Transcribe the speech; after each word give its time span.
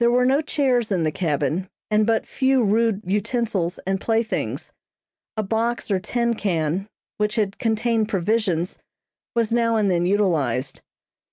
There 0.00 0.10
were 0.10 0.24
no 0.24 0.40
chairs 0.40 0.90
in 0.90 1.04
the 1.04 1.12
cabin, 1.12 1.68
and 1.88 2.04
but 2.04 2.26
few 2.26 2.64
rude 2.64 3.00
utensils 3.04 3.78
and 3.86 4.00
playthings. 4.00 4.72
A 5.36 5.44
box 5.44 5.88
or 5.88 6.00
tin 6.00 6.34
can, 6.34 6.88
which 7.16 7.36
had 7.36 7.60
contained 7.60 8.08
provisions, 8.08 8.78
was 9.36 9.52
now 9.52 9.76
and 9.76 9.88
then 9.88 10.04
utilized. 10.04 10.80